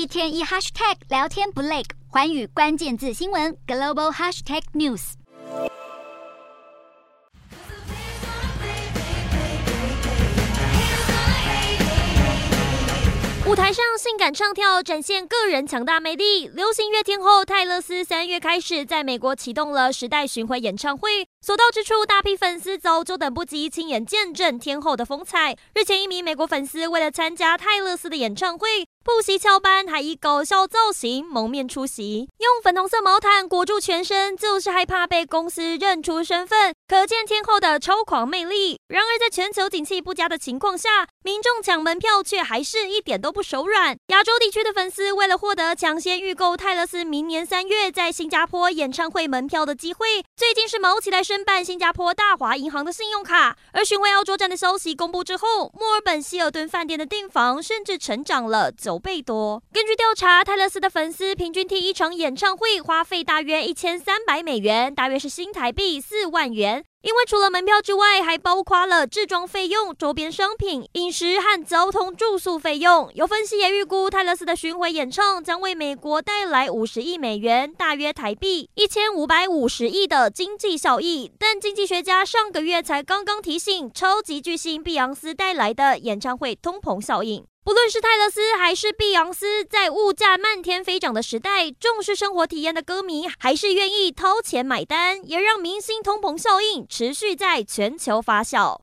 [0.00, 5.12] 一天一 hashtag 聊天不累，环宇关键字新闻 global hashtag news。
[13.46, 16.48] 舞台上性感唱跳，展现个人强大魅力。
[16.48, 25.54] 流行乐天后泰勒斯三月开始在美国启动了时代巡回演唱会，所到之处，大批粉丝早就等不及亲眼见证天后的风采。
[25.74, 36.74] 日前，一名美国粉丝为了参加泰勒斯的演唱会，不惜翘班，还以搞笑造型蒙面出席，用粉红色毛毯裹住全身，就是害怕被公司认出身份。
[36.86, 38.78] 可见天后的超狂魅力。
[38.88, 43.96] 然而，在全球景气不佳的情况下，民众抢门票却还是一点都不手软。
[44.08, 53.56] 亚洲地区的粉丝为了获得抢先预购泰勒斯明年三月在新加坡演唱会门票的机会，最近是卯起来申办新加坡大华银行的信用卡。
[53.72, 59.62] 而巡回澳洲站的消息公布之后，墨尔本希尔顿饭店的订房甚至成长了九倍多。
[59.72, 66.84] 根据调查，泰勒斯的粉丝平均听一场演唱会花费大约一千三百美元，大约是新台币四万元。
[67.02, 73.10] 因为除了门票之外，还包括了制装费用、周边商品、饮食和交通住宿费用。
[73.14, 81.32] 有分析也预估，泰勒斯的巡回演唱将为美国带来五十亿美元，大约台币一千五百五十亿的经济效益。
[81.38, 87.42] 但经济学家上个月才刚刚提醒，超级巨星碧昂斯带来的演唱会通膨效应。
[87.62, 98.78] 不论是泰勒斯还是碧昂斯，在物价漫天飞涨的时代，重视生活体验的歌迷还是愿意掏钱买单，也让明星通膨效应持续在全球发酵。